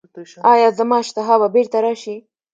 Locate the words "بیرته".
1.53-1.79